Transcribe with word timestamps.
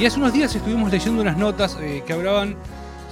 Y 0.00 0.06
hace 0.06 0.18
unos 0.18 0.32
días 0.32 0.54
estuvimos 0.56 0.90
leyendo 0.90 1.20
unas 1.20 1.36
notas 1.36 1.76
eh, 1.78 2.02
que 2.06 2.14
hablaban 2.14 2.56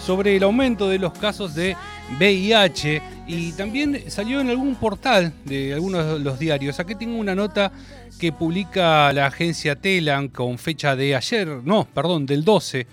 sobre 0.03 0.35
el 0.37 0.43
aumento 0.43 0.89
de 0.89 0.99
los 0.99 1.13
casos 1.13 1.55
de 1.55 1.77
VIH 2.19 3.03
y 3.27 3.53
también 3.53 4.05
salió 4.11 4.41
en 4.41 4.49
algún 4.49 4.75
portal 4.75 5.35
de 5.45 5.75
algunos 5.75 6.07
de 6.07 6.19
los 6.19 6.39
diarios. 6.39 6.81
Aquí 6.81 6.95
tengo 6.95 7.19
una 7.19 7.35
nota 7.35 7.71
que 8.19 8.33
publica 8.33 9.13
la 9.13 9.27
agencia 9.27 9.77
Telan 9.77 10.29
con 10.29 10.57
fecha 10.57 10.97
de 10.97 11.15
ayer, 11.15 11.47
no, 11.63 11.85
perdón, 11.85 12.25
del 12.25 12.43
12. 12.43 12.87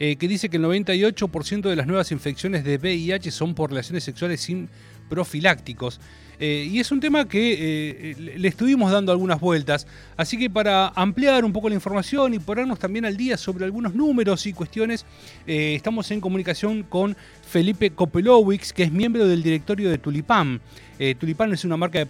Eh, 0.00 0.16
que 0.16 0.26
dice 0.26 0.48
que 0.48 0.56
el 0.56 0.64
98% 0.64 1.68
de 1.70 1.76
las 1.76 1.86
nuevas 1.86 2.10
infecciones 2.10 2.64
de 2.64 2.78
VIH 2.78 3.30
son 3.30 3.54
por 3.54 3.70
relaciones 3.70 4.02
sexuales 4.02 4.40
sin 4.40 4.68
profilácticos. 5.08 6.00
Eh, 6.38 6.68
y 6.70 6.80
es 6.80 6.92
un 6.92 7.00
tema 7.00 7.26
que 7.26 8.10
eh, 8.10 8.16
le 8.36 8.48
estuvimos 8.48 8.90
dando 8.90 9.12
algunas 9.12 9.40
vueltas. 9.40 9.86
Así 10.16 10.36
que 10.36 10.50
para 10.50 10.88
ampliar 10.88 11.44
un 11.44 11.52
poco 11.52 11.68
la 11.68 11.74
información 11.74 12.34
y 12.34 12.38
ponernos 12.38 12.78
también 12.78 13.04
al 13.04 13.16
día 13.16 13.36
sobre 13.36 13.64
algunos 13.64 13.94
números 13.94 14.46
y 14.46 14.52
cuestiones, 14.52 15.06
eh, 15.46 15.74
estamos 15.74 16.10
en 16.10 16.20
comunicación 16.20 16.82
con 16.82 17.16
Felipe 17.48 17.90
Kopelowicz, 17.90 18.72
que 18.72 18.84
es 18.84 18.92
miembro 18.92 19.26
del 19.26 19.42
directorio 19.42 19.90
de 19.90 19.98
Tulipán. 19.98 20.60
Tulipán 21.18 21.52
es 21.52 21.62
una 21.62 21.76
marca 21.76 21.98
de 21.98 22.06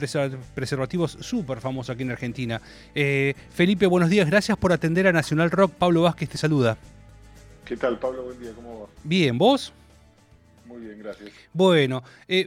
preservativos 0.54 1.18
súper 1.20 1.60
famosa 1.60 1.94
aquí 1.94 2.04
en 2.04 2.12
Argentina. 2.12 2.60
Felipe, 3.50 3.84
buenos 3.86 4.08
días. 4.08 4.30
Gracias 4.30 4.56
por 4.56 4.72
atender 4.72 5.08
a 5.08 5.12
Nacional 5.12 5.50
Rock. 5.50 5.72
Pablo 5.72 6.02
Vázquez 6.02 6.28
te 6.28 6.38
saluda. 6.38 6.78
¿Qué 7.64 7.76
tal, 7.76 7.98
Pablo? 7.98 8.22
Buen 8.22 8.38
día. 8.38 8.52
¿Cómo 8.54 8.82
va? 8.82 8.86
Bien, 9.02 9.36
¿vos? 9.36 9.72
Bien, 10.86 10.98
gracias. 10.98 11.30
Bueno, 11.52 12.02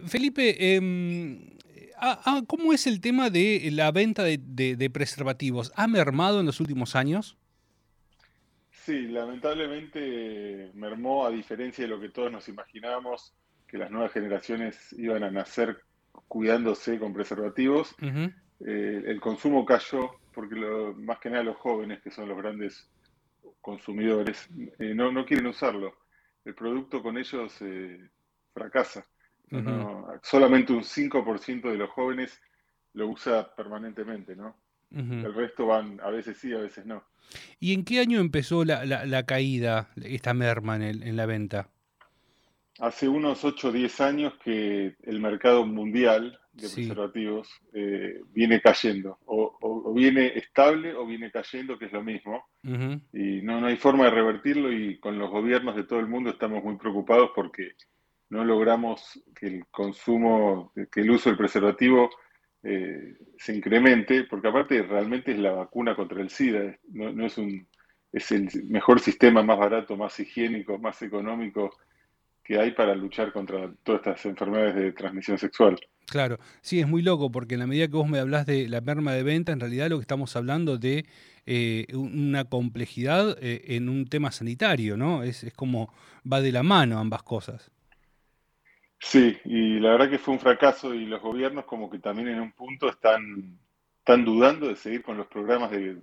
Felipe, 0.07 0.75
em, 0.75 1.59
¿Cómo 2.47 2.71
es 2.71 2.87
el 2.87 3.01
tema 3.01 3.29
de 3.29 3.69
la 3.71 3.91
venta 3.91 4.23
de, 4.23 4.89
preservativos? 4.91 5.71
¿Ha 5.75 5.87
mermado 5.87 6.39
en 6.39 6.45
los 6.45 6.59
últimos 6.59 6.95
años? 6.95 7.37
Sí, 8.71 9.07
lamentablemente 9.07 10.71
mermó 10.73 11.25
a 11.25 11.29
diferencia 11.29 11.83
de 11.83 11.89
lo 11.89 11.99
que 11.99 12.09
todos 12.09 12.31
nos 12.31 12.47
imaginábamos, 12.47 13.33
que 13.67 13.77
las 13.77 13.91
nuevas 13.91 14.13
generaciones 14.13 14.93
iban 14.97 15.23
a 15.23 15.31
nacer 15.31 15.81
cuidándose 16.27 16.97
con 16.99 17.13
preservativos. 17.13 17.93
Eh, 18.65 19.03
el 19.05 19.19
consumo 19.19 19.65
cayó 19.65 20.11
porque 20.33 20.55
más 20.95 21.19
que 21.19 21.29
nada 21.29 21.43
los 21.43 21.57
jóvenes, 21.57 22.01
que 22.01 22.11
son 22.11 22.29
los 22.29 22.37
grandes 22.37 22.87
consumidores, 23.61 24.49
eh, 24.79 24.93
no, 24.95 25.11
no, 25.11 25.25
quieren 25.25 25.47
usarlo. 25.47 25.97
El 26.45 26.55
producto 26.55 27.03
con 27.03 27.17
ellos 27.17 27.53
eh, 27.61 27.99
fracasa. 28.53 29.05
Solamente 30.21 30.73
un 30.73 30.83
5% 30.83 31.71
de 31.71 31.77
los 31.77 31.89
jóvenes 31.89 32.39
lo 32.93 33.07
usa 33.07 33.53
permanentemente, 33.55 34.35
¿no? 34.35 34.55
El 34.91 35.33
resto 35.35 35.67
van, 35.67 35.99
a 36.01 36.09
veces 36.09 36.37
sí, 36.37 36.51
a 36.53 36.57
veces 36.57 36.85
no. 36.85 37.03
¿Y 37.59 37.73
en 37.73 37.85
qué 37.85 37.99
año 37.99 38.19
empezó 38.19 38.65
la, 38.65 39.23
caída, 39.23 39.89
esta 40.03 40.33
merma 40.33 40.75
en, 40.77 41.15
la 41.15 41.25
venta? 41.27 41.69
Hace 42.79 43.07
unos 43.07 43.43
8 43.43 43.67
o 43.67 43.71
10 43.71 44.01
años 44.01 44.33
que 44.43 44.95
el 45.03 45.19
mercado 45.19 45.65
mundial 45.65 46.39
de 46.53 46.69
preservativos 46.69 47.49
eh, 47.73 48.21
viene 48.31 48.61
cayendo, 48.61 49.19
o, 49.25 49.93
viene 49.93 50.27
estable 50.27 50.95
o 50.95 51.05
viene 51.05 51.29
cayendo, 51.29 51.77
que 51.77 51.85
es 51.85 51.91
lo 51.91 52.03
mismo, 52.03 52.45
y 52.63 53.41
no, 53.43 53.61
no 53.61 53.67
hay 53.67 53.77
forma 53.77 54.05
de 54.05 54.11
revertirlo 54.11 54.71
y 54.71 54.99
con 54.99 55.19
los 55.19 55.29
gobiernos 55.29 55.75
de 55.75 55.83
todo 55.83 55.99
el 55.99 56.07
mundo 56.07 56.31
estamos 56.31 56.63
muy 56.63 56.77
preocupados 56.77 57.31
porque 57.35 57.73
no 58.29 58.45
logramos 58.45 59.21
que 59.35 59.47
el 59.47 59.65
consumo, 59.67 60.71
que 60.91 61.01
el 61.01 61.11
uso 61.11 61.29
del 61.29 61.37
preservativo 61.37 62.09
eh, 62.63 63.15
se 63.37 63.55
incremente, 63.55 64.25
porque 64.25 64.49
aparte 64.49 64.83
realmente 64.83 65.31
es 65.31 65.39
la 65.39 65.51
vacuna 65.51 65.95
contra 65.95 66.21
el 66.21 66.29
SIDA, 66.29 66.77
no, 66.91 67.25
es 67.25 67.37
un 67.37 67.67
es 68.11 68.31
el 68.31 68.49
mejor 68.65 68.99
sistema 68.99 69.43
más 69.43 69.59
barato, 69.59 69.95
más 69.95 70.19
higiénico, 70.19 70.79
más 70.79 70.99
económico 71.03 71.69
que 72.43 72.59
hay 72.59 72.71
para 72.71 72.95
luchar 72.95 73.31
contra 73.31 73.71
todas 73.83 73.99
estas 73.99 74.25
enfermedades 74.25 74.73
de 74.73 74.91
transmisión 74.93 75.37
sexual. 75.37 75.79
Claro, 76.07 76.39
sí, 76.61 76.79
es 76.79 76.87
muy 76.87 77.03
loco, 77.03 77.31
porque 77.31 77.53
en 77.53 77.59
la 77.59 77.67
medida 77.67 77.87
que 77.87 77.95
vos 77.95 78.09
me 78.09 78.17
hablas 78.17 78.47
de 78.47 78.67
la 78.67 78.81
merma 78.81 79.13
de 79.13 79.21
venta, 79.21 79.51
en 79.51 79.59
realidad 79.59 79.89
lo 79.89 79.97
que 79.97 80.01
estamos 80.01 80.35
hablando 80.35 80.79
de 80.79 81.05
eh, 81.45 81.85
una 81.93 82.45
complejidad 82.45 83.37
eh, 83.41 83.75
en 83.75 83.87
un 83.89 84.07
tema 84.07 84.31
sanitario, 84.31 84.97
¿no? 84.97 85.21
Es, 85.21 85.43
es 85.43 85.53
como 85.53 85.93
va 86.31 86.41
de 86.41 86.51
la 86.51 86.63
mano 86.63 86.97
ambas 86.97 87.21
cosas. 87.21 87.71
Sí, 88.99 89.37
y 89.45 89.79
la 89.79 89.91
verdad 89.91 90.09
que 90.09 90.19
fue 90.19 90.33
un 90.33 90.39
fracaso 90.39 90.93
y 90.93 91.05
los 91.05 91.21
gobiernos 91.21 91.65
como 91.65 91.89
que 91.89 91.99
también 91.99 92.27
en 92.27 92.41
un 92.41 92.51
punto 92.51 92.89
están, 92.89 93.57
están 93.99 94.25
dudando 94.25 94.67
de 94.67 94.75
seguir 94.75 95.01
con 95.01 95.17
los 95.17 95.27
programas 95.27 95.71
de, 95.71 95.97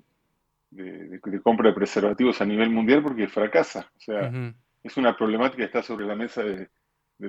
compra 1.42 1.68
de 1.68 1.74
preservativos 1.74 2.40
a 2.40 2.46
nivel 2.46 2.70
mundial 2.70 3.02
porque 3.02 3.28
fracasa. 3.28 3.90
O 3.96 4.00
sea, 4.00 4.32
es 4.82 4.96
una 4.96 5.14
problemática 5.14 5.58
que 5.58 5.64
está 5.64 5.82
sobre 5.82 6.06
la 6.06 6.16
mesa 6.16 6.42
de, 6.42 6.68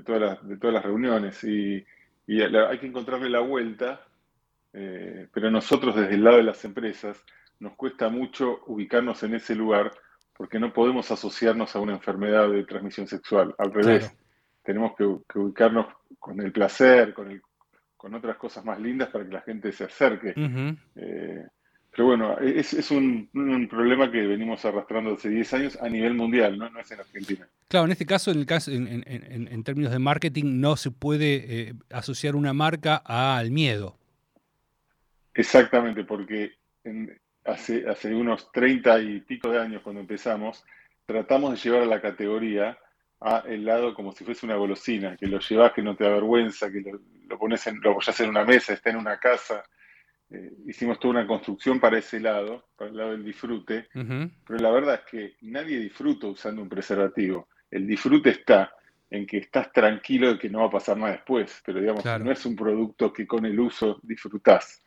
todas, 0.03 0.21
las, 0.21 0.47
de 0.47 0.57
todas 0.57 0.73
las 0.73 0.85
reuniones 0.85 1.43
y, 1.43 1.85
hay 2.29 2.79
que 2.79 2.87
encontrarle 2.87 3.29
la 3.29 3.39
vuelta, 3.39 4.01
eh, 4.73 5.29
pero 5.33 5.49
nosotros 5.49 5.95
desde 5.95 6.15
el 6.15 6.25
lado 6.25 6.37
de 6.37 6.43
las 6.43 6.63
empresas 6.65 7.23
nos 7.59 7.73
cuesta 7.75 8.09
mucho 8.09 8.63
ubicarnos 8.67 9.23
en 9.23 9.35
ese 9.35 9.55
lugar 9.55 9.93
porque 10.33 10.59
no 10.59 10.73
podemos 10.73 11.09
asociarnos 11.09 11.73
a 11.75 11.79
una 11.79 11.93
enfermedad 11.93 12.49
de 12.49 12.65
transmisión 12.65 13.07
sexual. 13.07 13.55
Al 13.57 13.73
revés 13.73 14.13
tenemos 14.67 14.97
que, 14.97 15.05
ubicarnos 15.39 15.85
con 16.19 16.41
el 16.41 16.51
placer, 16.51 17.13
con, 17.13 17.31
el, 17.31 17.41
con 17.95 18.13
otras 18.13 18.35
cosas 18.35 18.65
más 18.65 18.77
lindas 18.77 19.07
para 19.07 19.25
que 19.25 19.31
la 19.31 19.39
gente 19.39 19.71
se 19.71 19.85
acerque. 19.85 20.33
Eh, 20.93 21.47
pero 21.89 22.05
bueno, 22.05 22.37
es, 22.39 22.73
es 22.73 22.91
un, 22.91 23.29
problema 23.71 24.11
que 24.11 24.27
venimos 24.27 24.65
arrastrando 24.65 25.13
hace 25.13 25.29
10 25.29 25.53
años 25.53 25.77
a 25.81 25.87
nivel 25.87 26.15
mundial, 26.15 26.57
¿no? 26.57 26.69
no 26.69 26.81
es 26.81 26.91
en 26.91 26.99
Argentina. 26.99 27.47
Claro, 27.69 27.85
en 27.85 27.93
este 27.93 28.05
caso, 28.05 28.29
en, 28.29 28.39
el 28.39 28.45
caso 28.45 28.71
en, 28.71 29.05
en, 29.07 29.63
términos 29.63 29.93
de 29.93 29.99
marketing, 29.99 30.59
no 30.59 30.75
se 30.75 30.91
puede 30.91 31.69
eh, 31.69 31.73
asociar 31.89 32.35
una 32.35 32.51
marca 32.51 32.97
al 32.97 33.51
miedo. 33.51 33.95
Exactamente, 35.33 36.03
porque 36.03 36.57
hace, 37.45 37.87
hace 37.87 38.13
unos 38.13 38.51
30 38.51 38.99
y 38.99 39.21
pico 39.21 39.49
de 39.49 39.61
años 39.61 39.81
cuando 39.81 40.01
empezamos, 40.01 40.65
tratamos 41.05 41.51
de 41.51 41.57
llevar 41.57 41.83
a 41.83 41.85
la 41.85 42.01
categoría 42.01 42.77
a 43.19 43.39
helado 43.47 43.93
como 43.93 44.11
si 44.11 44.23
fuese 44.23 44.45
una 44.45 44.55
golosina, 44.55 45.17
que 45.17 45.27
lo 45.27 45.39
llevas, 45.39 45.73
que 45.73 45.81
no 45.81 45.95
te 45.95 46.03
da 46.03 46.11
vergüenza, 46.11 46.71
que 46.71 46.81
lo, 46.81 47.39
pones 47.39 47.65
en, 47.67 47.79
lo 47.81 47.91
apoyas 47.91 48.19
en 48.19 48.29
una 48.29 48.43
mesa, 48.43 48.73
está 48.73 48.91
en 48.91 48.97
una 48.97 49.17
casa. 49.17 49.63
Eh, 50.29 50.51
hicimos 50.67 50.99
toda 50.99 51.13
una 51.13 51.27
construcción 51.27 51.79
para 51.79 51.97
ese 51.97 52.19
lado, 52.19 52.67
para 52.75 52.91
el 52.91 52.97
lado 52.97 53.11
del 53.11 53.23
disfrute, 53.23 53.87
pero 53.93 54.59
la 54.59 54.71
verdad 54.71 54.95
es 54.95 55.11
que 55.11 55.35
nadie 55.41 55.79
disfruta 55.79 56.27
usando 56.27 56.61
un 56.61 56.69
preservativo. 56.69 57.47
El 57.71 57.87
disfrute 57.87 58.29
está 58.29 58.71
en 59.09 59.25
que 59.25 59.37
estás 59.37 59.71
tranquilo 59.71 60.33
de 60.33 60.39
que 60.39 60.49
no 60.49 60.59
va 60.59 60.65
a 60.65 60.71
pasar 60.71 60.97
nada 60.97 61.13
después, 61.13 61.61
pero 61.65 61.79
digamos, 61.79 62.03
no 62.05 62.31
es 62.31 62.45
un 62.45 62.55
producto 62.55 63.11
que 63.11 63.25
con 63.25 63.45
el 63.45 63.59
uso 63.59 63.99
disfrutás. 64.03 64.83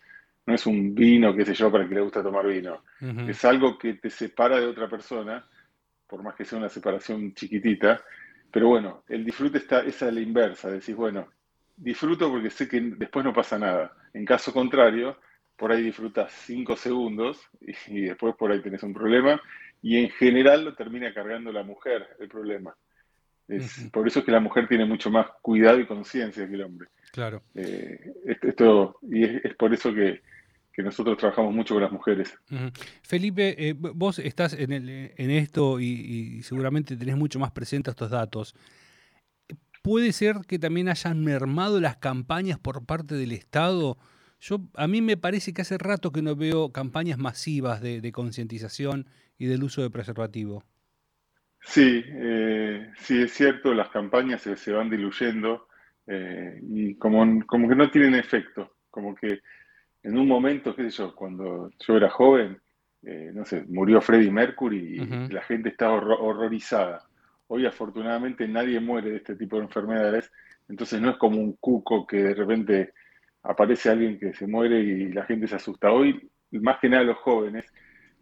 No 0.46 0.54
es 0.54 0.66
un 0.66 0.94
vino, 0.94 1.34
qué 1.34 1.44
sé 1.44 1.54
yo, 1.54 1.70
para 1.70 1.88
que 1.88 1.94
le 1.94 2.00
gusta 2.00 2.22
tomar 2.22 2.46
vino. 2.46 2.82
Es 3.26 3.44
algo 3.44 3.78
que 3.78 3.94
te 3.94 4.10
separa 4.10 4.58
de 4.58 4.66
otra 4.66 4.88
persona 4.88 5.44
por 6.10 6.24
más 6.24 6.34
que 6.34 6.44
sea 6.44 6.58
una 6.58 6.68
separación 6.68 7.32
chiquitita. 7.34 8.02
Pero 8.50 8.68
bueno, 8.68 9.04
el 9.08 9.24
disfrute 9.24 9.58
está, 9.58 9.80
esa 9.80 10.08
es 10.08 10.14
la 10.14 10.20
inversa, 10.20 10.70
decís, 10.70 10.96
bueno, 10.96 11.28
disfruto 11.76 12.30
porque 12.30 12.50
sé 12.50 12.68
que 12.68 12.80
después 12.80 13.24
no 13.24 13.32
pasa 13.32 13.58
nada. 13.58 13.92
En 14.12 14.24
caso 14.24 14.52
contrario, 14.52 15.16
por 15.56 15.72
ahí 15.72 15.82
disfrutas 15.82 16.32
cinco 16.32 16.76
segundos 16.76 17.40
y, 17.88 18.00
después 18.02 18.34
por 18.36 18.50
ahí 18.50 18.60
tenés 18.60 18.82
un 18.82 18.94
problema 18.94 19.40
y 19.82 19.98
en 19.98 20.10
general 20.10 20.64
lo 20.64 20.74
termina 20.74 21.12
cargando 21.14 21.52
la 21.52 21.62
mujer 21.62 22.16
el 22.18 22.28
problema. 22.28 22.74
Es, 23.46 23.88
Por 23.92 24.06
eso 24.06 24.20
es 24.20 24.24
que 24.24 24.30
la 24.30 24.40
mujer 24.40 24.68
tiene 24.68 24.84
mucho 24.84 25.10
más 25.10 25.26
cuidado 25.42 25.80
y 25.80 25.86
conciencia 25.86 26.46
que 26.46 26.54
el 26.54 26.62
hombre. 26.62 26.88
Claro. 27.10 27.42
Eh, 27.54 28.12
esto, 28.42 28.98
y 29.02 29.24
es, 29.24 29.54
por 29.56 29.74
eso 29.74 29.92
que, 29.92 30.22
que 30.72 30.82
nosotros 30.82 31.18
trabajamos 31.18 31.52
mucho 31.52 31.74
con 31.74 31.82
las 31.82 31.92
mujeres. 31.92 32.38
Felipe, 33.02 33.68
eh, 33.68 33.74
vos 33.76 34.18
estás 34.18 34.54
en, 34.54 34.72
el, 34.72 35.12
en 35.16 35.30
esto 35.30 35.80
y, 35.80 36.42
seguramente 36.42 36.96
tenés 36.96 37.16
mucho 37.16 37.38
más 37.38 37.50
presente 37.50 37.90
estos 37.90 38.10
datos. 38.10 38.54
¿Puede 39.82 40.12
ser 40.12 40.36
que 40.46 40.58
también 40.58 40.88
hayan 40.88 41.24
mermado 41.24 41.80
las 41.80 41.96
campañas 41.96 42.58
por 42.58 42.84
parte 42.84 43.14
del 43.14 43.32
Estado? 43.32 43.96
Yo, 44.40 44.60
a 44.74 44.86
mí 44.86 45.00
me 45.00 45.16
parece 45.16 45.52
que 45.52 45.62
hace 45.62 45.78
rato 45.78 46.12
que 46.12 46.22
no 46.22 46.36
veo 46.36 46.70
campañas 46.70 47.18
masivas 47.18 47.80
de, 47.80 48.12
concientización 48.12 49.06
y 49.38 49.46
del 49.46 49.64
uso 49.64 49.82
de 49.82 49.90
preservativo. 49.90 50.64
Sí, 51.62 52.02
eh, 52.06 52.90
sí 52.98 53.22
es 53.22 53.32
cierto, 53.32 53.74
las 53.74 53.90
campañas 53.90 54.42
se, 54.42 54.72
van 54.72 54.88
diluyendo 54.88 55.66
eh, 56.06 56.58
y 56.62 56.94
como, 56.96 57.44
como 57.46 57.68
que 57.68 57.74
no 57.74 57.90
tienen 57.90 58.14
efecto, 58.14 58.76
como 58.90 59.14
que 59.14 59.40
en 60.02 60.18
un 60.18 60.26
momento, 60.26 60.74
qué 60.74 60.84
sé 60.84 60.90
yo, 60.90 61.14
cuando 61.14 61.70
yo 61.78 61.96
era 61.96 62.10
joven, 62.10 62.60
eh, 63.02 63.30
no 63.34 63.44
sé, 63.44 63.64
murió 63.68 64.00
Freddie 64.00 64.30
Mercury 64.30 65.00
y 65.00 65.32
la 65.32 65.42
gente 65.42 65.70
estaba 65.70 65.94
horrorizada. 65.94 67.02
Hoy 67.48 67.66
afortunadamente 67.66 68.46
nadie 68.46 68.78
muere 68.80 69.10
de 69.10 69.16
este 69.16 69.36
tipo 69.36 69.56
de 69.56 69.64
enfermedades, 69.64 70.30
entonces 70.68 71.00
no 71.00 71.10
es 71.10 71.16
como 71.16 71.38
un 71.38 71.54
cuco 71.54 72.06
que 72.06 72.18
de 72.18 72.34
repente 72.34 72.92
aparece 73.42 73.90
alguien 73.90 74.18
que 74.18 74.34
se 74.34 74.46
muere 74.46 74.80
y 74.80 75.12
la 75.12 75.24
gente 75.24 75.48
se 75.48 75.56
asusta. 75.56 75.90
Hoy, 75.90 76.30
más 76.52 76.78
que 76.78 76.88
nada 76.88 77.02
los 77.02 77.18
jóvenes, 77.18 77.72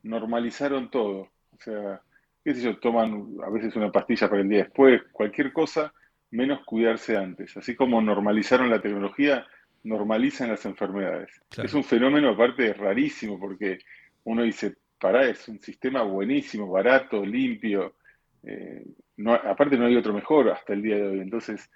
normalizaron 0.02 0.90
todo. 0.90 1.28
O 1.52 1.60
sea, 1.60 2.00
qué 2.44 2.54
sé 2.54 2.62
yo, 2.62 2.78
toman 2.78 3.36
a 3.44 3.50
veces 3.50 3.74
una 3.76 3.90
pastilla 3.90 4.28
para 4.28 4.42
el 4.42 4.48
día 4.48 4.64
después, 4.64 5.02
cualquier 5.12 5.52
cosa, 5.52 5.92
menos 6.30 6.64
cuidarse 6.64 7.16
antes. 7.16 7.56
Así 7.56 7.74
como 7.74 8.00
normalizaron 8.00 8.70
la 8.70 8.80
tecnología, 8.80 9.46
normalizan 9.84 10.48
las 10.48 10.64
enfermedades. 10.66 11.30
Es 11.62 11.74
un 11.74 11.84
fenómeno 11.84 12.30
aparte 12.30 12.72
rarísimo 12.72 13.38
porque 13.38 13.78
uno 14.24 14.42
dice, 14.42 14.76
pará, 14.98 15.24
es 15.26 15.48
un 15.48 15.60
sistema 15.60 16.02
buenísimo, 16.02 16.70
barato, 16.70 17.24
limpio. 17.24 17.96
Eh, 18.42 18.84
no, 19.16 19.34
aparte 19.34 19.76
no 19.76 19.86
hay 19.86 19.96
otro 19.96 20.12
mejor 20.12 20.50
hasta 20.50 20.72
el 20.72 20.82
día 20.82 20.96
de 20.96 21.08
hoy. 21.08 21.20
Entonces, 21.20 21.70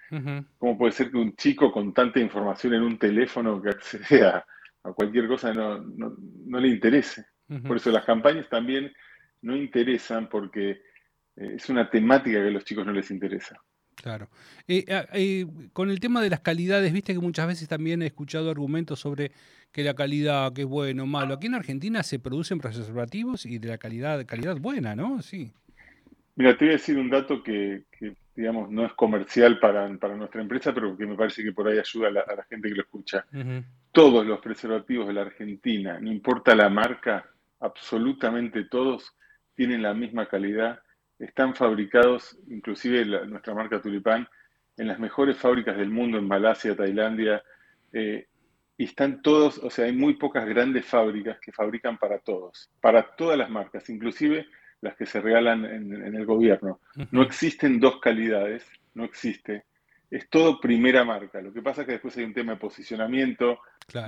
¿cómo 0.57 0.77
puede 0.77 0.91
ser 0.91 1.11
que 1.11 1.17
un 1.17 1.35
chico 1.35 1.71
con 1.71 1.93
tanta 1.93 2.19
información 2.19 2.73
en 2.73 2.83
un 2.83 2.97
teléfono 2.97 3.61
que 3.61 3.69
accede 3.69 4.25
a, 4.25 4.45
cualquier 4.95 5.27
cosa 5.27 5.53
no, 5.53 5.79
no, 5.79 6.59
le 6.59 6.67
interese? 6.67 7.25
Por 7.67 7.77
eso 7.77 7.91
las 7.91 8.05
campañas 8.05 8.49
también 8.49 8.91
no 9.41 9.55
interesan 9.55 10.27
porque 10.27 10.71
eh, 11.35 11.53
es 11.55 11.69
una 11.69 11.89
temática 11.89 12.41
que 12.41 12.47
a 12.47 12.51
los 12.51 12.65
chicos 12.65 12.85
no 12.85 12.91
les 12.91 13.11
interesa. 13.11 13.61
Claro. 13.95 14.29
Eh, 14.67 15.45
con 15.73 15.89
el 15.89 15.99
tema 15.99 16.21
de 16.21 16.29
las 16.29 16.41
calidades, 16.41 16.91
viste 16.93 17.13
que 17.13 17.19
muchas 17.19 17.47
veces 17.47 17.67
también 17.67 18.01
he 18.01 18.07
escuchado 18.07 18.49
argumentos 18.49 18.99
sobre 18.99 19.31
que 19.71 19.83
la 19.83 19.95
calidad, 19.95 20.53
que 20.53 20.61
es 20.61 20.67
bueno, 20.67 21.05
malo. 21.05 21.33
Aquí 21.33 21.47
en 21.47 21.55
Argentina 21.55 22.03
se 22.03 22.19
producen 22.19 22.59
preservativos 22.59 23.45
y 23.45 23.57
de 23.57 23.69
la 23.69 23.77
calidad, 23.77 24.23
calidad 24.25 24.57
buena, 24.57 24.95
¿no? 24.95 25.21
Sí. 25.21 25.51
Mira, 26.35 26.55
te 26.57 26.65
voy 26.65 26.73
a 26.73 26.77
decir 26.77 26.97
un 26.97 27.09
dato 27.09 27.41
que, 27.41 27.83
digamos, 28.35 28.69
no 28.69 28.85
es 28.85 28.93
comercial 28.93 29.59
para, 29.59 29.87
nuestra 29.89 30.41
empresa, 30.41 30.73
pero 30.73 30.95
que 30.95 31.05
me 31.05 31.15
parece 31.15 31.43
que 31.43 31.51
por 31.51 31.67
ahí 31.67 31.79
ayuda 31.79 32.07
a 32.07 32.11
la, 32.11 32.43
gente 32.49 32.69
que 32.69 32.75
lo 32.75 32.81
escucha. 32.83 33.25
Todos 33.91 34.25
los 34.25 34.39
preservativos 34.39 35.07
de 35.07 35.13
la 35.13 35.21
Argentina, 35.21 35.99
no 35.99 36.11
importa 36.11 36.55
la 36.55 36.69
marca, 36.69 37.29
absolutamente 37.59 38.65
todos 38.65 39.15
tienen 39.55 39.81
la 39.81 39.93
misma 39.93 40.27
calidad 40.27 40.79
están 41.25 41.55
fabricados, 41.55 42.37
inclusive 42.47 43.05
nuestra 43.27 43.53
marca 43.53 43.81
Tulipán, 43.81 44.27
en 44.77 44.87
las 44.87 44.99
mejores 44.99 45.37
fábricas 45.37 45.77
del 45.77 45.89
mundo, 45.89 46.17
en 46.17 46.27
Malasia, 46.27 46.75
Tailandia, 46.75 47.43
eh, 47.91 48.27
y 48.77 48.85
están 48.85 49.21
todos, 49.21 49.59
o 49.59 49.69
sea, 49.69 49.85
hay 49.85 49.91
muy 49.91 50.15
pocas 50.15 50.45
grandes 50.47 50.85
fábricas 50.85 51.39
que 51.39 51.51
fabrican 51.51 51.97
para 51.97 52.19
todos, 52.19 52.69
para 52.81 53.15
todas 53.15 53.37
las 53.37 53.49
marcas, 53.49 53.87
inclusive 53.89 54.47
las 54.81 54.95
que 54.95 55.05
se 55.05 55.21
regalan 55.21 55.63
en, 55.63 56.15
el 56.15 56.25
gobierno. 56.25 56.81
No 57.11 57.21
existen 57.21 57.79
dos 57.79 58.01
calidades, 58.01 58.65
no 58.95 59.05
existe. 59.05 59.63
Es 60.11 60.29
todo 60.29 60.59
primera 60.59 61.05
marca. 61.05 61.41
Lo 61.41 61.53
que 61.53 61.61
pasa 61.61 61.81
es 61.81 61.87
que 61.87 61.93
después 61.93 62.17
hay 62.17 62.25
un 62.25 62.33
tema 62.33 62.53
de 62.53 62.59
posicionamiento, 62.59 63.59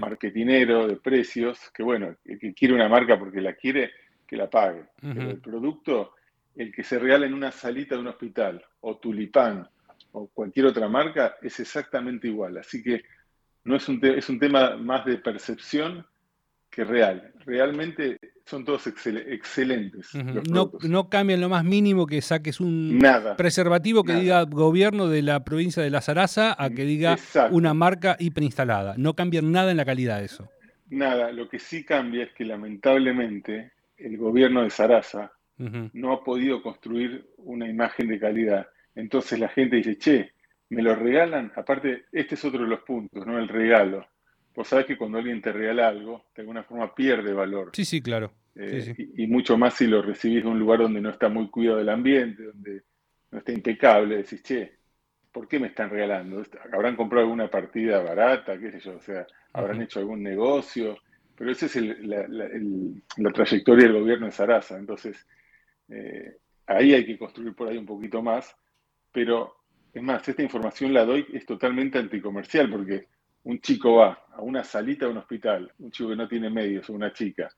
marketinero, 0.01 0.87
de 0.87 0.97
precios, 0.97 1.71
que 1.71 1.81
bueno, 1.81 2.15
el 2.25 2.39
que 2.39 2.53
quiere 2.53 2.73
una 2.73 2.89
marca 2.89 3.17
porque 3.17 3.39
la 3.39 3.53
quiere, 3.53 3.91
que 4.27 4.35
la 4.35 4.49
pague. 4.49 4.83
Pero 4.99 5.29
el 5.29 5.39
producto 5.39 6.14
el 6.55 6.71
que 6.71 6.83
se 6.83 6.99
regala 6.99 7.25
en 7.25 7.33
una 7.33 7.51
salita 7.51 7.95
de 7.95 8.01
un 8.01 8.07
hospital, 8.07 8.63
o 8.81 8.97
tulipán, 8.97 9.67
o 10.11 10.27
cualquier 10.27 10.67
otra 10.67 10.87
marca, 10.87 11.35
es 11.41 11.59
exactamente 11.59 12.27
igual. 12.27 12.57
Así 12.57 12.81
que 12.81 13.03
no 13.65 13.75
es 13.75 13.87
un, 13.89 13.99
es 14.03 14.29
un 14.29 14.39
tema 14.39 14.77
más 14.77 15.05
de 15.05 15.17
percepción 15.17 16.05
que 16.69 16.83
real. 16.83 17.33
Realmente 17.45 18.19
son 18.45 18.63
todos 18.63 18.85
excelentes. 18.87 20.13
no, 20.13 20.71
no 20.81 21.09
cambian 21.09 21.41
lo 21.41 21.49
más 21.49 21.63
mínimo 21.63 22.05
que 22.05 22.21
saques 22.21 22.59
un 22.59 23.01
preservativo 23.37 24.03
que 24.03 24.13
diga 24.13 24.43
gobierno 24.43 25.07
de 25.07 25.21
la 25.21 25.43
provincia 25.43 25.81
de 25.81 25.89
La 25.89 26.01
Zaraza 26.01 26.55
a 26.57 26.69
que 26.69 26.83
diga 26.83 27.17
una 27.51 27.73
marca 27.73 28.17
hiperinstalada. 28.19 28.95
No 28.97 29.15
cambian 29.15 29.51
nada 29.51 29.71
en 29.71 29.77
la 29.77 29.85
calidad 29.85 30.19
de 30.19 30.25
eso. 30.25 30.49
Nada, 30.89 31.31
lo 31.31 31.49
que 31.49 31.59
sí 31.59 31.83
cambia 31.83 32.25
es 32.25 32.33
que 32.33 32.45
lamentablemente 32.45 33.71
el 33.97 34.17
gobierno 34.17 34.61
de 34.61 34.69
No 35.57 36.11
ha 36.11 36.23
podido 36.23 36.61
construir 36.61 37.27
una 37.37 37.67
imagen 37.67 38.07
de 38.07 38.19
calidad. 38.19 38.67
Entonces 38.93 39.39
la 39.39 39.49
gente 39.49 39.77
dice, 39.77 39.97
che, 39.97 40.31
me 40.69 40.81
lo 40.81 40.95
regalan. 40.95 41.51
Aparte, 41.55 42.05
este 42.11 42.35
es 42.35 42.45
otro 42.45 42.63
de 42.63 42.69
los 42.69 42.81
puntos, 42.81 43.25
¿no? 43.25 43.37
El 43.37 43.47
regalo. 43.47 44.05
Vos 44.55 44.67
sabés 44.67 44.85
que 44.85 44.97
cuando 44.97 45.17
alguien 45.17 45.41
te 45.41 45.51
regala 45.51 45.87
algo, 45.87 46.25
de 46.35 46.41
alguna 46.41 46.63
forma 46.63 46.93
pierde 46.95 47.33
valor. 47.33 47.71
Sí, 47.73 47.85
sí, 47.85 48.01
claro. 48.01 48.31
Eh, 48.55 48.95
y, 49.17 49.27
mucho 49.27 49.57
más 49.57 49.73
si 49.73 49.85
lo 49.85 50.01
recibís 50.01 50.43
de 50.43 50.49
un 50.49 50.57
lugar 50.57 50.79
donde 50.79 51.01
no 51.01 51.09
está 51.09 51.27
muy 51.27 51.49
cuidado 51.49 51.79
el 51.79 51.89
ambiente, 51.89 52.43
donde 52.43 52.83
no 53.31 53.39
está 53.39 53.51
impecable. 53.51 54.17
Decís, 54.17 54.41
che, 54.43 54.77
¿por 55.31 55.47
qué 55.47 55.59
me 55.59 55.67
están 55.67 55.89
regalando? 55.89 56.41
¿Habrán 56.71 56.95
comprado 56.95 57.25
alguna 57.25 57.49
partida 57.49 58.01
barata? 58.01 58.57
¿Qué 58.57 58.71
sé 58.71 58.79
yo? 58.79 58.95
O 58.95 59.01
sea, 59.01 59.27
¿habrán 59.51 59.81
hecho 59.81 59.99
algún 59.99 60.23
negocio? 60.23 60.97
Pero 61.35 61.51
esa 61.51 61.65
es 61.65 61.75
la, 61.75 62.25
la, 62.29 63.31
trayectoria 63.33 63.87
del 63.87 63.99
gobierno 63.99 64.27
de 64.27 64.31
Sarasa. 64.31 64.77
Entonces, 64.77 65.27
eh, 65.89 66.37
ahí 66.67 66.93
hay 66.93 67.05
que 67.05 67.17
construir 67.17 67.53
por 67.53 67.67
ahí 67.67 67.77
un 67.77 67.85
poquito 67.85 68.21
más, 68.21 68.55
pero 69.11 69.55
es 69.93 70.03
más, 70.03 70.27
esta 70.27 70.43
información 70.43 70.93
la 70.93 71.05
doy, 71.05 71.25
es 71.33 71.45
totalmente 71.45 71.97
anticomercial, 71.97 72.69
porque 72.69 73.07
un 73.43 73.59
chico 73.61 73.95
va 73.95 74.25
a 74.33 74.41
una 74.41 74.63
salita 74.63 75.05
de 75.05 75.11
un 75.11 75.17
hospital, 75.17 75.71
un 75.79 75.91
chico 75.91 76.09
que 76.09 76.15
no 76.15 76.27
tiene 76.27 76.49
medios 76.49 76.89
o 76.89 76.93
una 76.93 77.13
chica, 77.13 77.49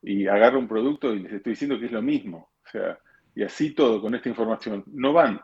y 0.00 0.26
agarra 0.26 0.58
un 0.58 0.68
producto 0.68 1.14
y 1.14 1.20
les 1.20 1.32
estoy 1.32 1.52
diciendo 1.52 1.78
que 1.78 1.86
es 1.86 1.92
lo 1.92 2.02
mismo. 2.02 2.50
O 2.64 2.70
sea, 2.70 2.98
y 3.34 3.42
así 3.42 3.70
todo 3.72 4.00
con 4.00 4.14
esta 4.14 4.28
información. 4.28 4.84
No 4.86 5.12
van. 5.12 5.40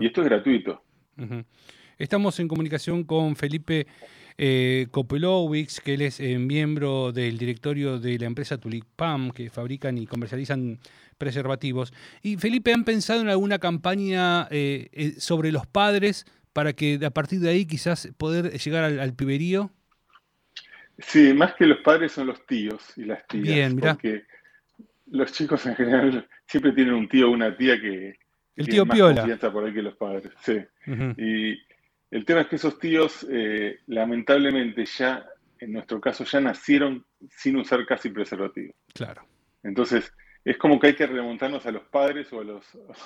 Y 0.00 0.06
esto 0.06 0.22
es 0.22 0.28
gratuito. 0.28 0.82
Estamos 1.98 2.38
en 2.40 2.48
comunicación 2.48 3.04
con 3.04 3.36
Felipe 3.36 3.86
eh, 4.38 4.88
que 5.84 5.94
él 5.94 6.02
es 6.02 6.20
eh, 6.20 6.38
miembro 6.38 7.12
del 7.12 7.38
directorio 7.38 7.98
de 7.98 8.18
la 8.18 8.26
empresa 8.26 8.58
Tulipam, 8.58 9.30
que 9.30 9.50
fabrican 9.50 9.98
y 9.98 10.06
comercializan 10.06 10.78
preservativos. 11.18 11.92
Y 12.22 12.36
Felipe, 12.36 12.72
¿han 12.72 12.84
pensado 12.84 13.20
en 13.20 13.28
alguna 13.28 13.58
campaña 13.58 14.48
eh, 14.50 14.88
eh, 14.92 15.14
sobre 15.18 15.52
los 15.52 15.66
padres 15.66 16.26
para 16.52 16.72
que 16.72 16.98
a 17.04 17.10
partir 17.10 17.40
de 17.40 17.50
ahí 17.50 17.66
quizás 17.66 18.08
poder 18.16 18.52
llegar 18.58 18.84
al, 18.84 19.14
piberío? 19.14 19.70
Sí, 20.98 21.34
más 21.34 21.54
que 21.54 21.66
los 21.66 21.78
padres 21.78 22.12
son 22.12 22.28
los 22.28 22.46
tíos 22.46 22.82
y 22.96 23.04
las 23.04 23.26
tías. 23.26 23.44
Bien, 23.44 23.78
Porque 23.78 24.24
los 25.10 25.32
chicos 25.32 25.64
en 25.66 25.76
general 25.76 26.28
siempre 26.46 26.72
tienen 26.72 26.94
un 26.94 27.08
tío 27.08 27.28
o 27.28 27.32
una 27.32 27.56
tía 27.56 27.80
que... 27.80 28.18
El 28.56 28.68
tío 28.68 28.86
Piola. 28.86 29.26
por 29.52 29.66
ahí 29.66 29.74
que 29.74 29.82
los 29.82 29.96
padres, 29.96 30.32
sí. 30.42 30.58
Y 31.18 31.58
el 32.10 32.24
tema 32.24 32.42
es 32.42 32.46
que 32.48 32.56
esos 32.56 32.78
tíos, 32.78 33.26
eh, 33.30 33.80
lamentablemente, 33.86 34.84
ya, 34.86 35.26
en 35.58 35.72
nuestro 35.72 36.00
caso, 36.00 36.24
ya 36.24 36.40
nacieron 36.40 37.04
sin 37.30 37.56
usar 37.56 37.84
casi 37.86 38.10
preservativo. 38.10 38.74
Claro. 38.94 39.22
Entonces, 39.62 40.12
es 40.46 40.58
como 40.58 40.78
que 40.78 40.86
hay 40.86 40.94
que 40.94 41.08
remontarnos 41.08 41.66
a 41.66 41.72
los 41.72 41.82
padres 41.82 42.32
o 42.32 42.40
a 42.40 42.44
los 42.44 42.64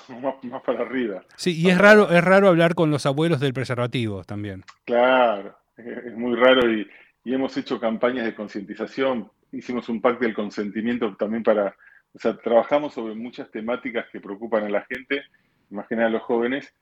más, 0.43 0.61
para 0.61 0.81
arriba. 0.81 1.25
Sí, 1.35 1.59
y 1.59 1.69
es 1.69 1.77
raro, 1.77 2.11
es 2.11 2.23
raro 2.23 2.47
hablar 2.47 2.75
con 2.75 2.91
los 2.91 3.07
abuelos 3.07 3.39
del 3.39 3.53
preservativo 3.53 4.23
también. 4.23 4.63
Claro, 4.85 5.57
es 5.75 6.15
muy 6.15 6.35
raro 6.35 6.71
y, 6.71 6.87
hemos 7.25 7.57
hecho 7.57 7.79
campañas 7.79 8.25
de 8.25 8.35
concientización. 8.35 9.31
Hicimos 9.51 9.89
un 9.89 10.01
pacto 10.01 10.25
del 10.25 10.35
consentimiento 10.35 11.15
también 11.15 11.43
para, 11.43 11.75
o 12.13 12.19
sea, 12.19 12.37
trabajamos 12.37 12.93
sobre 12.93 13.15
muchas 13.15 13.49
temáticas 13.49 14.05
que 14.11 14.19
preocupan 14.19 14.65
a 14.65 14.69
la 14.69 14.85
gente, 14.85 15.23
más 15.71 15.87
que 15.87 15.95
nada 15.95 16.09
a 16.09 16.11
los 16.11 16.21
jóvenes, 16.21 16.73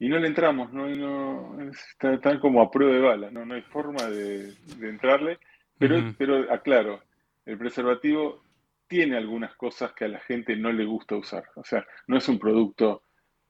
y 0.00 0.08
no 0.08 0.18
le 0.18 0.26
entramos, 0.26 0.72
no, 0.72 0.88
no 0.88 1.70
están 1.70 2.40
como 2.40 2.62
a 2.62 2.70
prueba 2.70 2.94
de 2.94 3.00
bala, 3.00 3.30
no, 3.30 3.44
no 3.44 3.54
hay 3.54 3.62
forma 3.62 4.02
de, 4.06 4.54
entrarle, 4.80 5.38
pero, 5.78 6.14
pero 6.16 6.50
aclaro, 6.52 7.02
el 7.44 7.58
preservativo 7.58 8.42
tiene 8.88 9.18
algunas 9.18 9.54
cosas 9.56 9.92
que 9.92 10.06
a 10.06 10.08
la 10.08 10.20
gente 10.20 10.56
no 10.56 10.72
le 10.72 10.86
gusta 10.86 11.16
usar, 11.16 11.44
o 11.54 11.62
sea, 11.62 11.86
no 12.06 12.16
es 12.16 12.26
un 12.30 12.38
producto 12.38 13.02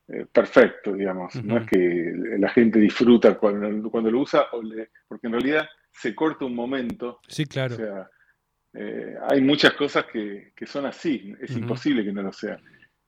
eh, 0.09 0.27
perfecto, 0.31 0.93
digamos, 0.93 1.37
no 1.45 1.59
es 1.59 1.69
que 1.69 2.13
la 2.39 2.49
gente 2.49 2.81
disfruta 2.81 3.39
cuando, 3.39 3.89
cuando 3.89 4.11
lo 4.11 4.19
usa, 4.19 4.47
o 4.51 4.61
le, 4.61 4.91
porque 5.07 5.29
en 5.29 5.35
realidad 5.35 5.69
se 5.93 6.17
corta 6.17 6.45
un 6.45 6.55
momento. 6.55 7.21
Sí, 7.29 7.47
claro. 7.47 7.75
O 7.75 7.79
sea, 7.79 8.11
eh, 8.75 9.15
hay 9.29 9.41
muchas 9.41 9.75
cosas 9.75 10.07
que, 10.13 10.53
que 10.57 10.67
son 10.67 10.87
así, 10.87 11.33
es 11.41 11.57
imposible 11.57 12.05
que 12.05 12.13
no 12.13 12.23
lo 12.23 12.33
sean. 12.33 12.61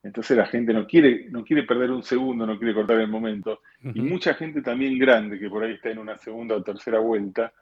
Entonces 0.03 0.35
la 0.35 0.45
gente 0.45 0.73
no 0.73 0.85
quiere, 0.85 1.27
no 1.29 1.45
quiere 1.45 1.63
perder 1.63 1.89
un 1.91 2.03
segundo, 2.03 2.45
no 2.45 2.57
quiere 2.59 2.73
cortar 2.73 2.99
el 2.99 3.07
momento. 3.07 3.61
Y 3.81 4.01
mucha 4.01 4.33
gente 4.33 4.61
también 4.61 4.99
grande, 4.99 5.39
que 5.39 5.49
por 5.49 5.63
ahí 5.63 5.73
está 5.73 5.89
en 5.89 5.99
una 5.99 6.17
segunda 6.17 6.55
o 6.55 6.61
tercera 6.61 6.99
vuelta, 6.99 7.53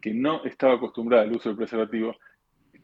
que 0.00 0.14
no 0.14 0.44
estaba 0.44 0.74
acostumbrada 0.74 1.24
al 1.24 1.32
uso 1.32 1.48
del 1.48 1.58
preservativo, 1.58 2.16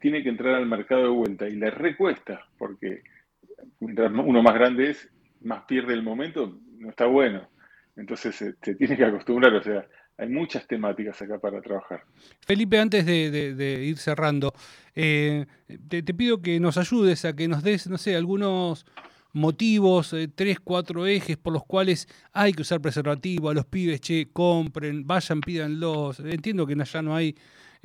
tiene 0.00 0.22
que 0.22 0.30
entrar 0.30 0.56
al 0.56 0.66
mercado 0.66 1.02
de 1.02 1.08
vuelta 1.08 1.48
y 1.48 1.54
le 1.54 1.70
recuesta, 1.70 2.44
porque 2.58 3.02
mientras 3.80 4.10
uno 4.12 4.42
más 4.42 4.54
grande 4.54 4.90
es, 4.90 5.08
más 5.42 5.62
pierde 5.62 5.94
el 5.94 6.02
momento, 6.02 6.58
no 6.78 6.90
está 6.90 7.06
bueno. 7.06 7.48
Entonces 7.96 8.34
se, 8.34 8.74
tiene 8.74 8.96
que 8.96 9.04
acostumbrar, 9.04 9.54
o 9.54 9.62
sea, 9.62 9.86
hay 10.16 10.28
muchas 10.28 10.66
temáticas 10.66 11.20
acá 11.20 11.38
para 11.38 11.60
trabajar. 11.60 12.04
Felipe, 12.46 12.78
antes 12.78 13.04
de, 13.04 13.84
ir 13.84 13.98
cerrando, 13.98 14.52
eh, 14.94 15.46
te, 15.88 16.02
pido 16.02 16.40
que 16.40 16.60
nos 16.60 16.76
ayudes 16.76 17.24
a 17.24 17.34
que 17.34 17.48
nos 17.48 17.62
des, 17.62 17.88
no 17.88 17.98
sé, 17.98 18.14
algunos 18.14 18.86
motivos, 19.32 20.12
eh, 20.12 20.28
tres, 20.32 20.60
cuatro 20.60 21.06
ejes 21.06 21.36
por 21.36 21.52
los 21.52 21.64
cuales 21.64 22.08
hay 22.32 22.52
que 22.52 22.62
usar 22.62 22.80
preservativo, 22.80 23.50
a 23.50 23.54
los 23.54 23.66
pibes, 23.66 24.00
che, 24.00 24.28
compren, 24.32 25.06
vayan, 25.06 25.40
pídanlos. 25.40 26.20
Entiendo 26.20 26.66
que 26.66 26.74
allá 26.74 27.02
no 27.02 27.16
hay 27.16 27.34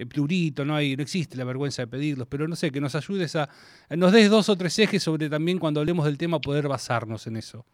plurito, 0.08 0.64
no 0.64 0.76
hay, 0.76 0.96
no 0.96 1.04
existe 1.04 1.36
la 1.36 1.44
vergüenza 1.44 1.82
de 1.82 1.88
pedirlos, 1.88 2.28
pero 2.28 2.48
no 2.48 2.56
sé, 2.56 2.72
que 2.72 2.80
nos 2.80 2.96
ayudes 2.96 3.36
a, 3.36 3.50
nos 3.90 4.14
des 4.14 4.30
dos 4.30 4.48
o 4.48 4.56
tres 4.56 4.78
ejes 4.80 5.04
sobre 5.04 5.30
también 5.30 5.58
cuando 5.58 5.80
hablemos 5.80 6.06
del 6.06 6.18
tema 6.18 6.40
poder 6.40 6.68
basarnos 6.68 7.28
en 7.28 7.38
eso. 7.38 7.66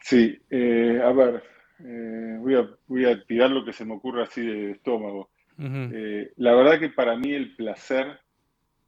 Sí, 0.00 0.38
eh, 0.50 1.00
a 1.04 1.10
ver, 1.12 1.42
eh, 1.84 2.36
voy, 2.40 2.54
a, 2.54 2.68
voy 2.86 3.04
a 3.04 3.22
tirar 3.24 3.50
lo 3.50 3.64
que 3.64 3.72
se 3.72 3.84
me 3.84 3.94
ocurra 3.94 4.24
así 4.24 4.44
de 4.44 4.72
estómago. 4.72 5.30
Eh, 5.60 6.32
la 6.36 6.54
verdad 6.54 6.78
que 6.78 6.90
para 6.90 7.16
mí 7.16 7.32
el 7.32 7.56
placer 7.56 8.20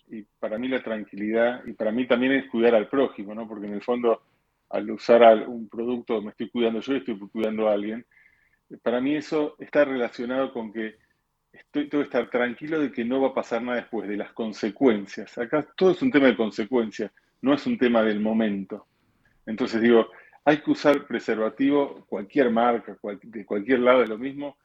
y 0.09 0.23
para 0.39 0.57
mí 0.57 0.69
la 0.69 0.83
tranquilidad 0.83 1.65
y 1.67 1.73
para 1.73 1.91
mí 1.91 2.07
también 2.07 2.33
es 2.33 2.49
cuidar 2.49 2.77
al 2.77 2.89
prójimo, 2.89 3.35
¿no? 3.35 3.49
Porque 3.49 3.67
en 3.67 3.75
el 3.75 3.83
fondo 3.83 4.23
al 4.69 4.89
usar 4.91 5.49
un 5.49 5.69
producto 5.69 6.23
me 6.23 6.31
estoy 6.31 6.49
cuidando 6.49 6.81
yo 6.81 6.95
y 6.95 6.99
estoy 6.99 7.19
cuidando 7.19 7.69
a 7.69 7.73
alguien. 7.73 8.07
Para 8.83 9.01
mí 9.01 9.17
eso 9.17 9.57
está 9.59 9.85
relacionado 9.85 10.53
con 10.53 10.73
que 10.73 10.95
estoy, 11.53 11.89
tengo 11.89 12.03
que 12.03 12.07
estar 12.09 12.31
tranquilo 12.31 12.79
de 12.79 12.93
que 12.93 13.05
no 13.05 13.21
va 13.21 13.29
a 13.29 13.35
pasar 13.35 13.63
nada 13.63 13.79
después, 13.79 14.09
de 14.09 14.17
las 14.17 14.33
consecuencias. 14.33 15.37
Acá 15.39 15.67
todo 15.77 15.91
es 15.91 16.03
un 16.03 16.13
tema 16.13 16.27
de 16.27 16.37
consecuencias, 16.37 17.11
no 17.43 17.53
es 17.53 17.67
un 17.67 17.79
tema 17.79 18.03
del 18.03 18.21
momento. 18.21 18.87
Entonces 19.45 19.81
digo, 19.81 20.09
hay 20.45 20.59
que 20.59 20.71
usar 20.71 21.07
preservativo, 21.07 22.05
cualquier 22.09 22.51
marca, 22.51 22.97
de 23.23 23.45
cualquier 23.45 23.81
lado 23.81 24.01
de 24.01 24.09
lo 24.09 24.19
mismo, 24.19 24.57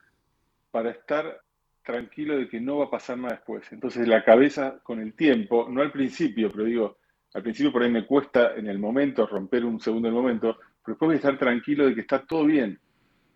para 0.72 0.92
estar 0.92 1.42
tranquilo 1.84 2.38
de 2.38 2.50
que 2.50 2.60
no 2.60 2.78
va 2.78 2.86
a 2.86 2.90
pasar 2.90 3.18
nada 3.18 3.36
después. 3.36 3.72
Entonces 3.72 4.08
la 4.08 4.24
cabeza 4.24 4.80
con 4.84 5.00
el 5.00 5.14
tiempo, 5.14 5.68
no 5.70 5.82
al 5.82 5.92
principio, 5.92 6.52
pero 6.52 6.64
digo, 6.64 6.98
al 7.34 7.44
principio 7.44 7.72
por 7.72 7.84
ahí 7.84 7.92
me 7.92 8.06
cuesta 8.06 8.56
en 8.56 8.68
el 8.68 8.80
momento 8.80 9.28
romper 9.28 9.66
un 9.66 9.80
segundo 9.80 10.08
el 10.08 10.14
momento, 10.14 10.58
pero 10.58 10.94
después 10.94 11.08
voy 11.08 11.16
a 11.16 11.18
estar 11.18 11.38
tranquilo 11.38 11.86
de 11.86 11.94
que 11.94 12.02
está 12.02 12.26
todo 12.26 12.46
bien. 12.46 12.80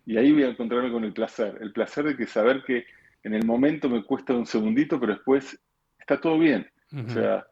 Y 0.06 0.16
ahí 0.16 0.32
voy 0.32 0.44
a 0.44 0.48
encontrarme 0.48 0.90
con 0.90 1.04
el 1.04 1.12
placer, 1.12 1.58
el 1.60 1.72
placer 1.72 2.04
de 2.04 2.16
que 2.16 2.26
saber 2.26 2.64
que 2.64 2.86
en 3.22 3.34
el 3.34 3.44
momento 3.44 3.88
me 3.88 4.02
cuesta 4.02 4.32
un 4.32 4.46
segundito, 4.46 4.98
pero 4.98 5.12
después 5.12 5.60
está 5.98 6.20
todo 6.20 6.38
bien. 6.38 6.66
O 6.92 7.08
sea, 7.08 7.46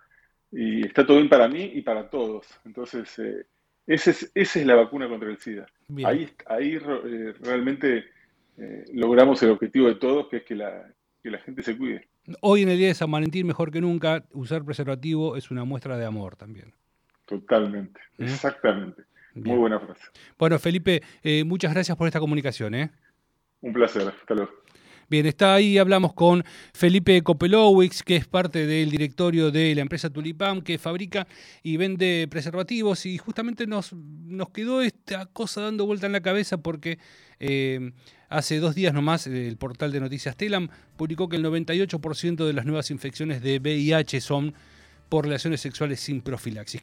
y 0.51 0.87
está 0.87 1.07
todo 1.07 1.19
bien 1.19 1.29
para 1.29 1.47
mí 1.47 1.73
y 1.75 1.83
para 1.83 2.09
todos. 2.09 2.47
Entonces, 2.65 3.17
eh, 3.19 3.47
esa 3.89 4.11
es 4.35 4.57
la 4.67 4.75
vacuna 4.75 5.09
contra 5.09 5.31
el 5.31 5.39
SIDA. 5.39 5.67
Ahí, 6.05 6.31
ahí 6.47 6.77
eh, 6.77 7.35
realmente 7.41 8.05
eh, 8.59 8.85
logramos 8.93 9.43
el 9.43 9.51
objetivo 9.51 9.89
de 9.89 9.95
todos, 9.95 10.29
que 10.29 10.39
es 10.39 10.43
que 10.45 10.55
la, 10.55 10.93
que 11.23 11.31
la 11.31 11.39
gente 11.39 11.63
se 11.63 11.77
cuide. 11.77 12.07
Hoy 12.43 12.63
en 12.63 12.69
el 12.69 12.77
día 12.77 12.89
de 12.89 12.95
San 12.95 13.11
Valentín, 13.11 13.47
mejor 13.47 13.73
que 13.73 13.81
nunca, 13.81 14.25
usar 14.33 14.63
preservativo 14.63 15.37
es 15.37 15.51
una 15.51 15.65
muestra 15.65 15.97
de 15.97 16.05
amor 16.05 16.37
también. 16.37 16.75
Totalmente, 17.25 17.99
¿Eh? 18.19 18.25
exactamente. 18.25 19.03
Muy 19.35 19.57
buena 19.57 19.81
frase. 19.81 20.03
Bueno, 20.39 20.59
Felipe, 20.59 21.01
muchas 21.45 21.73
gracias 21.73 21.97
por 21.97 22.09
esta 22.09 22.19
comunicación. 22.19 22.75
Un 23.61 23.73
placer, 23.73 24.03
hasta 24.09 24.35
luego. 24.35 24.51
Bien, 25.11 25.25
está 25.25 25.55
ahí, 25.55 25.79
hablamos 25.79 26.13
con 26.13 26.45
Felipe 26.75 27.23
Copelowicz, 27.23 28.03
que 28.03 28.17
es 28.17 28.27
parte 28.27 28.67
del 28.67 28.91
directorio 28.91 29.51
de 29.51 29.75
la 29.75 29.81
empresa 29.81 30.11
Tulipam, 30.11 30.61
que 30.61 30.77
fabrica 30.77 31.27
y 31.63 31.79
vende 31.79 32.29
preservativos, 32.31 33.07
y 33.07 33.17
justamente 33.17 33.67
nos, 33.67 33.95
nos 33.95 34.51
quedó 34.51 34.83
esta 34.83 35.25
cosa 35.25 35.63
dando 35.63 35.87
vuelta 35.87 36.05
en 36.05 36.13
la 36.13 36.21
cabeza 36.21 36.59
porque 36.59 36.99
eh, 37.41 37.93
hace 38.29 38.59
dos 38.59 38.75
días 38.75 38.93
nomás 38.93 39.27
el 39.27 39.57
portal 39.57 39.93
de 39.93 40.01
noticias 40.01 40.37
Telam 40.37 40.69
publicó 40.99 41.31
que 41.31 41.37
el 41.37 41.45
98% 41.47 42.47
de 42.47 42.53
las 42.53 42.67
nuevas 42.67 42.91
infecciones 42.91 43.41
de 43.41 43.61
VIH 43.61 44.21
son 44.21 44.53
por 45.09 45.25
relaciones 45.25 45.63
sexuales 45.63 46.01
sin 46.01 46.21
profilaxis. 46.21 46.77